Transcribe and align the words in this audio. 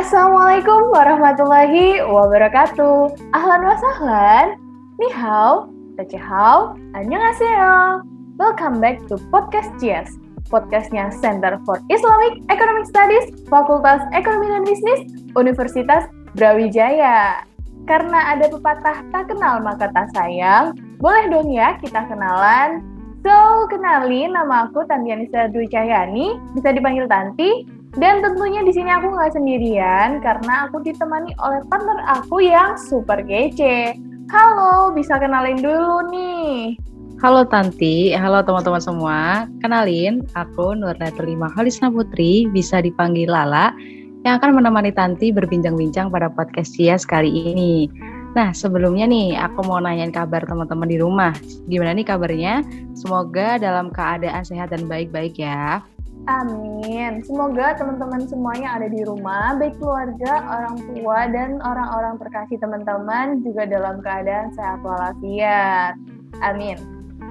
Assalamualaikum 0.00 0.96
warahmatullahi 0.96 2.00
wabarakatuh. 2.00 3.20
Ahlan 3.36 3.60
wa 3.68 3.76
sahlan. 3.76 4.56
Ni 4.96 5.12
hao, 5.12 5.68
hao, 6.00 6.72
annyeonghaseyo. 6.96 8.00
Welcome 8.40 8.80
back 8.80 9.04
to 9.12 9.20
Podcast 9.28 9.68
CS. 9.76 10.16
Podcastnya 10.48 11.12
Center 11.20 11.60
for 11.68 11.84
Islamic 11.92 12.40
Economic 12.48 12.88
Studies, 12.88 13.28
Fakultas 13.52 14.00
Ekonomi 14.16 14.48
dan 14.48 14.64
Bisnis, 14.64 15.04
Universitas 15.36 16.08
Brawijaya. 16.32 17.44
Karena 17.84 18.32
ada 18.32 18.48
pepatah 18.48 19.04
tak 19.12 19.28
kenal 19.28 19.60
maka 19.60 19.92
tak 19.92 20.08
sayang, 20.16 20.80
boleh 20.96 21.28
dong 21.28 21.52
ya 21.52 21.76
kita 21.76 22.08
kenalan. 22.08 22.80
So, 23.20 23.68
kenalin 23.68 24.32
nama 24.32 24.64
aku 24.64 24.80
Tantianisa 24.88 25.52
Dwi 25.52 25.68
Cahyani, 25.68 26.40
bisa 26.56 26.72
dipanggil 26.72 27.04
Tanti, 27.04 27.68
dan 27.98 28.22
tentunya 28.22 28.62
di 28.62 28.70
sini 28.70 28.86
aku 28.86 29.10
nggak 29.10 29.34
sendirian 29.34 30.22
karena 30.22 30.70
aku 30.70 30.78
ditemani 30.86 31.34
oleh 31.42 31.66
partner 31.66 31.98
aku 32.06 32.38
yang 32.38 32.78
super 32.78 33.18
kece. 33.26 33.98
Halo, 34.30 34.94
bisa 34.94 35.18
kenalin 35.18 35.58
dulu 35.58 36.06
nih. 36.14 36.78
Halo 37.18 37.42
Tanti, 37.42 38.14
halo 38.14 38.46
teman-teman 38.46 38.78
semua. 38.78 39.50
Kenalin, 39.58 40.22
aku 40.38 40.72
Nur 40.78 40.94
Lima 41.20 41.50
Holisna 41.50 41.90
Putri, 41.90 42.46
bisa 42.48 42.78
dipanggil 42.78 43.26
Lala, 43.26 43.74
yang 44.22 44.38
akan 44.38 44.62
menemani 44.62 44.94
Tanti 44.94 45.34
berbincang-bincang 45.34 46.14
pada 46.14 46.30
podcast 46.30 46.78
Cias 46.78 47.02
kali 47.02 47.28
ini. 47.28 47.90
Nah, 48.38 48.54
sebelumnya 48.54 49.10
nih, 49.10 49.34
aku 49.34 49.66
mau 49.66 49.82
nanyain 49.82 50.14
kabar 50.14 50.46
teman-teman 50.46 50.86
di 50.86 50.96
rumah. 51.02 51.34
Gimana 51.66 51.98
nih 51.98 52.06
kabarnya? 52.06 52.62
Semoga 52.94 53.58
dalam 53.58 53.90
keadaan 53.90 54.46
sehat 54.46 54.70
dan 54.70 54.86
baik-baik 54.86 55.34
ya. 55.34 55.82
Amin. 56.28 57.24
Semoga 57.24 57.72
teman-teman 57.80 58.28
semuanya 58.28 58.76
ada 58.76 58.88
di 58.92 59.00
rumah, 59.04 59.56
baik 59.56 59.80
keluarga, 59.80 60.44
orang 60.44 60.76
tua, 60.92 61.18
dan 61.32 61.56
orang-orang 61.64 62.20
terkasih 62.20 62.60
teman-teman 62.60 63.40
juga 63.40 63.64
dalam 63.64 64.04
keadaan 64.04 64.52
sehat 64.52 64.84
walafiat. 64.84 65.96
Amin. 66.44 66.76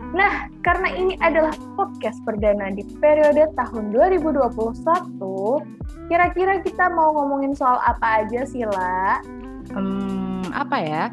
Nah, 0.10 0.50
karena 0.66 0.90
ini 0.98 1.14
adalah 1.22 1.54
podcast 1.78 2.18
perdana 2.26 2.74
di 2.74 2.82
periode 2.98 3.46
tahun 3.54 3.94
2021, 3.94 5.62
kira-kira 6.10 6.66
kita 6.66 6.90
mau 6.90 7.14
ngomongin 7.14 7.54
soal 7.54 7.78
apa 7.86 8.26
aja 8.26 8.42
sih, 8.50 8.66
La? 8.66 9.22
Hmm, 9.70 10.50
apa 10.50 10.78
ya? 10.82 11.04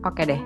Oke 0.00 0.24
deh, 0.24 0.40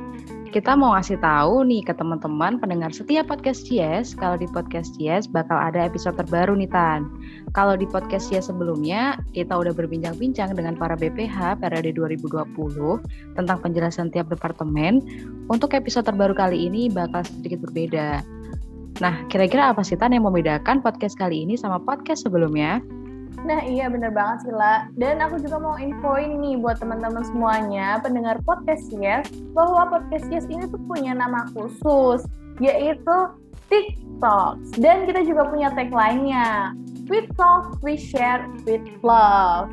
kita 0.51 0.75
mau 0.75 0.99
ngasih 0.99 1.23
tahu 1.23 1.63
nih 1.63 1.87
ke 1.87 1.95
teman-teman 1.95 2.59
pendengar 2.59 2.91
setiap 2.91 3.31
podcast 3.31 3.71
Cies, 3.71 4.19
kalau 4.19 4.35
di 4.35 4.51
podcast 4.51 4.99
Cies 4.99 5.31
bakal 5.31 5.55
ada 5.55 5.87
episode 5.87 6.19
terbaru 6.19 6.59
nih 6.59 6.67
Tan. 6.67 7.07
Kalau 7.55 7.79
di 7.79 7.87
podcast 7.87 8.27
Cies 8.27 8.51
sebelumnya, 8.51 9.15
kita 9.31 9.55
udah 9.55 9.71
berbincang-bincang 9.71 10.59
dengan 10.59 10.75
para 10.75 10.99
BPH 10.99 11.63
periode 11.63 11.95
2020 11.95 12.51
tentang 13.39 13.59
penjelasan 13.63 14.11
tiap 14.11 14.27
departemen. 14.27 14.99
Untuk 15.47 15.71
episode 15.71 16.11
terbaru 16.11 16.35
kali 16.35 16.67
ini 16.67 16.91
bakal 16.91 17.23
sedikit 17.23 17.63
berbeda. 17.71 18.27
Nah, 18.99 19.23
kira-kira 19.31 19.71
apa 19.71 19.87
sih 19.87 19.95
Tan 19.95 20.11
yang 20.11 20.27
membedakan 20.27 20.83
podcast 20.83 21.15
kali 21.15 21.47
ini 21.47 21.55
sama 21.55 21.79
podcast 21.79 22.27
sebelumnya? 22.27 22.83
Nah 23.47 23.61
iya 23.65 23.87
bener 23.89 24.13
banget 24.13 24.49
sih 24.49 24.55
La. 24.55 24.89
Dan 24.99 25.23
aku 25.23 25.41
juga 25.41 25.57
mau 25.59 25.77
infoin 25.81 26.39
nih 26.39 26.61
buat 26.61 26.79
teman-teman 26.83 27.25
semuanya 27.27 27.99
pendengar 28.03 28.39
podcast 28.45 28.91
Yes 28.93 29.31
bahwa 29.57 29.89
podcast 29.89 30.27
Yes 30.29 30.47
ini 30.51 30.67
tuh 30.69 30.81
punya 30.85 31.17
nama 31.17 31.49
khusus 31.55 32.27
yaitu 32.61 33.17
TikTok. 33.71 34.61
Dan 34.77 35.09
kita 35.09 35.25
juga 35.25 35.49
punya 35.49 35.73
tagline-nya 35.73 36.77
We 37.11 37.27
talk, 37.35 37.83
we 37.83 37.99
share, 37.99 38.47
with 38.63 38.87
love. 39.03 39.67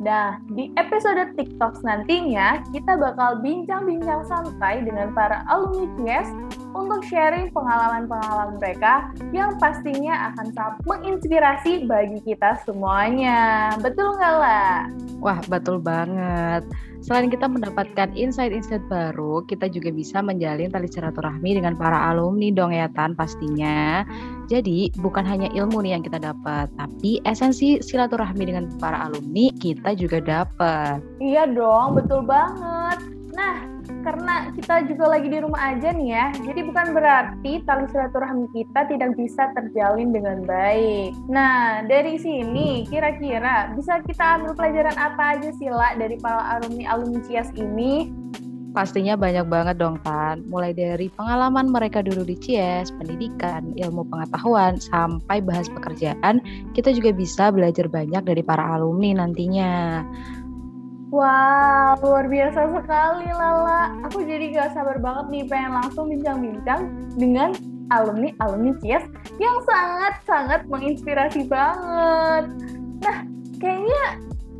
Nah, 0.00 0.40
di 0.56 0.72
episode 0.80 1.36
TikTok 1.36 1.84
nantinya, 1.84 2.64
kita 2.72 2.96
bakal 2.96 3.44
bincang-bincang 3.44 4.24
santai 4.24 4.80
dengan 4.80 5.12
para 5.12 5.44
alumni 5.52 5.84
CS 6.00 6.32
untuk 6.74 7.00
sharing 7.06 7.48
pengalaman-pengalaman 7.54 8.60
mereka 8.60 9.08
yang 9.32 9.56
pastinya 9.56 10.32
akan 10.32 10.46
sangat 10.52 10.76
menginspirasi 10.84 11.88
bagi 11.88 12.20
kita 12.24 12.60
semuanya. 12.64 13.72
Betul 13.80 14.16
nggak 14.18 14.36
lah? 14.40 14.74
Wah, 15.18 15.40
betul 15.48 15.80
banget. 15.82 16.66
Selain 16.98 17.30
kita 17.30 17.46
mendapatkan 17.48 18.12
insight-insight 18.12 18.84
baru, 18.90 19.40
kita 19.46 19.70
juga 19.70 19.88
bisa 19.94 20.20
menjalin 20.20 20.68
tali 20.68 20.90
silaturahmi 20.90 21.56
dengan 21.56 21.78
para 21.78 22.10
alumni 22.10 22.50
dong 22.50 22.74
ya 22.74 22.90
Tan 22.92 23.14
pastinya. 23.14 24.02
Jadi 24.50 24.92
bukan 24.98 25.24
hanya 25.24 25.48
ilmu 25.54 25.80
nih 25.80 25.96
yang 25.96 26.04
kita 26.04 26.20
dapat, 26.20 26.68
tapi 26.76 27.22
esensi 27.24 27.80
silaturahmi 27.80 28.44
dengan 28.44 28.68
para 28.76 29.08
alumni 29.08 29.48
kita 29.56 29.94
juga 29.94 30.20
dapat. 30.20 31.00
Iya 31.22 31.48
dong, 31.48 31.96
betul 31.96 32.26
banget. 32.26 33.17
Nah, 33.38 33.62
karena 34.02 34.50
kita 34.50 34.82
juga 34.90 35.14
lagi 35.14 35.30
di 35.30 35.38
rumah 35.38 35.70
aja 35.70 35.94
nih 35.94 36.10
ya, 36.10 36.26
jadi 36.42 36.60
bukan 36.66 36.90
berarti 36.90 37.62
tali 37.62 37.86
silaturahmi 37.86 38.50
kita 38.50 38.90
tidak 38.90 39.14
bisa 39.14 39.54
terjalin 39.54 40.10
dengan 40.10 40.42
baik. 40.42 41.14
Nah, 41.30 41.86
dari 41.86 42.18
sini 42.18 42.82
kira-kira 42.90 43.70
bisa 43.78 44.02
kita 44.02 44.42
ambil 44.42 44.58
pelajaran 44.58 44.98
apa 44.98 45.38
aja 45.38 45.54
sih 45.54 45.70
lah 45.70 45.94
dari 45.94 46.18
para 46.18 46.58
alumni-alumni 46.58 47.22
CIAS 47.30 47.54
ini? 47.54 48.10
Pastinya 48.68 49.16
banyak 49.16 49.48
banget 49.48 49.80
dong 49.80 49.96
kan, 50.04 50.44
mulai 50.50 50.76
dari 50.76 51.08
pengalaman 51.08 51.72
mereka 51.72 52.04
dulu 52.04 52.20
di 52.26 52.36
CS, 52.36 52.92
pendidikan, 53.00 53.72
ilmu 53.74 54.04
pengetahuan, 54.12 54.76
sampai 54.76 55.40
bahas 55.40 55.72
pekerjaan, 55.72 56.44
kita 56.76 56.92
juga 56.92 57.16
bisa 57.16 57.48
belajar 57.48 57.88
banyak 57.88 58.22
dari 58.28 58.42
para 58.44 58.76
alumni 58.76 59.24
nantinya. 59.24 60.04
Wow, 61.08 61.96
luar 62.04 62.28
biasa 62.28 62.68
sekali 62.68 63.32
Lala. 63.32 63.96
Aku 64.04 64.20
jadi 64.28 64.52
gak 64.52 64.76
sabar 64.76 65.00
banget 65.00 65.26
nih 65.32 65.44
pengen 65.48 65.72
langsung 65.80 66.12
bincang-bincang 66.12 66.80
dengan 67.16 67.56
alumni-alumni 67.88 68.76
CS 68.84 69.08
yang 69.40 69.56
sangat-sangat 69.64 70.68
menginspirasi 70.68 71.48
banget. 71.48 72.44
Nah, 73.00 73.16
kayaknya 73.56 74.04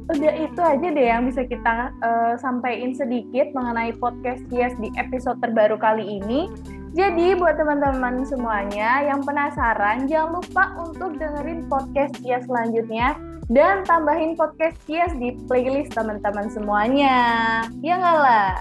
udah 0.08 0.32
itu 0.40 0.60
aja 0.64 0.88
deh 0.88 1.06
yang 1.12 1.28
bisa 1.28 1.44
kita 1.44 1.92
uh, 2.00 2.32
sampaikan 2.40 2.96
sedikit 2.96 3.52
mengenai 3.52 3.92
podcast 4.00 4.40
Yes 4.48 4.72
di 4.80 4.88
episode 4.96 5.36
terbaru 5.44 5.76
kali 5.76 6.16
ini. 6.16 6.48
Jadi 6.96 7.36
buat 7.36 7.60
teman-teman 7.60 8.24
semuanya 8.24 9.04
yang 9.04 9.20
penasaran, 9.20 10.08
jangan 10.08 10.40
lupa 10.40 10.64
untuk 10.80 11.20
dengerin 11.20 11.68
podcast 11.68 12.16
Yes 12.24 12.48
selanjutnya 12.48 13.16
dan 13.52 13.84
tambahin 13.84 14.36
podcast 14.36 14.76
Yes 14.88 15.12
di 15.16 15.36
playlist 15.48 15.92
teman-teman 15.96 16.48
semuanya. 16.48 17.16
Ya 17.84 17.94
nggak 18.00 18.18
lah? 18.20 18.52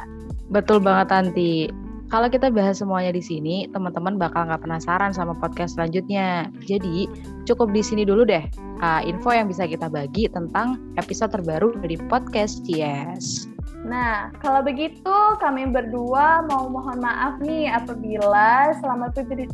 Betul 0.51 0.83
banget 0.83 1.07
Tanti. 1.11 1.71
Kalau 2.07 2.31
kita 2.31 2.47
bahas 2.47 2.79
semuanya 2.79 3.11
di 3.11 3.19
sini, 3.19 3.67
teman-teman 3.75 4.15
bakal 4.15 4.47
nggak 4.47 4.63
penasaran 4.63 5.11
sama 5.11 5.35
podcast 5.35 5.75
selanjutnya. 5.75 6.47
Jadi, 6.63 7.03
cukup 7.43 7.75
di 7.75 7.83
sini 7.83 8.07
dulu 8.07 8.23
deh 8.23 8.47
uh, 8.79 9.03
info 9.03 9.35
yang 9.35 9.51
bisa 9.51 9.67
kita 9.67 9.91
bagi 9.91 10.31
tentang 10.31 10.79
episode 10.95 11.35
terbaru 11.35 11.75
dari 11.83 11.99
podcast 12.07 12.63
Yes. 12.63 13.56
Nah, 13.87 14.35
kalau 14.43 14.59
begitu 14.59 15.15
kami 15.39 15.71
berdua 15.71 16.43
mau 16.51 16.67
mohon 16.67 16.99
maaf 16.99 17.39
nih 17.39 17.71
apabila 17.71 18.75
selama 18.83 19.07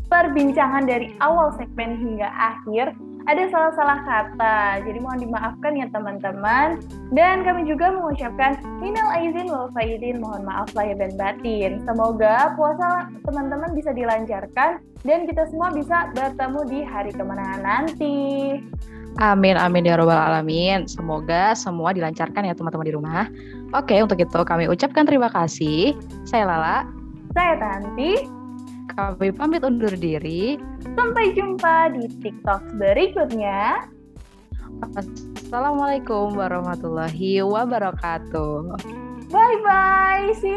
perbincangan 0.10 0.90
dari 0.90 1.14
awal 1.22 1.54
segmen 1.54 2.02
hingga 2.02 2.28
akhir 2.34 2.98
ada 3.24 3.48
salah-salah 3.48 4.00
kata. 4.04 4.84
Jadi 4.84 5.00
mohon 5.00 5.22
dimaafkan 5.22 5.80
ya 5.80 5.88
teman-teman. 5.94 6.82
Dan 7.16 7.46
kami 7.46 7.70
juga 7.70 7.94
mengucapkan 7.94 8.60
minal 8.84 9.08
aizin 9.16 9.48
wal 9.48 9.72
faizin, 9.72 10.20
mohon 10.20 10.44
maaf 10.44 10.74
lahir 10.76 10.98
dan 11.00 11.16
batin. 11.16 11.80
Semoga 11.88 12.58
puasa 12.58 13.08
teman-teman 13.24 13.72
bisa 13.78 13.96
dilancarkan 13.96 14.84
dan 15.08 15.30
kita 15.30 15.48
semua 15.48 15.72
bisa 15.72 16.12
bertemu 16.18 16.60
di 16.68 16.80
hari 16.84 17.12
kemenangan 17.16 17.62
nanti. 17.64 18.18
Amin 19.22 19.54
amin 19.54 19.86
ya 19.86 19.94
robbal 19.94 20.18
alamin. 20.18 20.90
Semoga 20.90 21.54
semua 21.54 21.94
dilancarkan 21.94 22.50
ya 22.50 22.58
teman-teman 22.58 22.88
di 22.88 22.94
rumah. 22.98 23.30
Oke, 23.74 23.98
untuk 23.98 24.22
itu 24.22 24.40
kami 24.46 24.70
ucapkan 24.70 25.10
terima 25.10 25.34
kasih. 25.34 25.98
Saya 26.30 26.46
Lala. 26.46 26.78
Saya 27.34 27.58
Tanti. 27.58 28.30
Kami 28.94 29.34
pamit 29.34 29.66
undur 29.66 29.90
diri. 29.98 30.62
Sampai 30.94 31.34
jumpa 31.34 31.98
di 31.98 32.06
TikTok 32.22 32.78
berikutnya. 32.78 33.90
Assalamualaikum 34.94 36.38
warahmatullahi 36.38 37.42
wabarakatuh. 37.42 38.78
Bye 39.34 39.58
bye. 39.66 40.30
See 40.38 40.54